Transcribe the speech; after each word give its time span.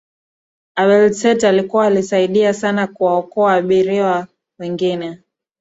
abelset 0.75 1.43
alikuwa 1.43 1.87
alisaidia 1.87 2.53
sana 2.53 2.87
kuwaokoa 2.87 3.53
abiriwa 3.53 4.27
wengine 4.59 5.21